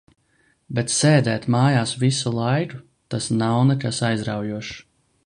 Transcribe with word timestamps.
Bet 0.77 0.93
sēdēt 0.93 1.45
mājās 1.55 1.93
visu 2.05 2.33
laiku, 2.37 2.81
tas 3.15 3.29
nav 3.43 3.59
nekas 3.73 4.01
aizraujošs. 4.09 4.73